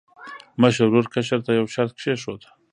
مشر 0.61 0.83
ورور 0.89 1.05
کشر 1.13 1.39
ته 1.45 1.51
یو 1.53 1.65
شرط 1.73 1.93
کېښود. 2.01 2.41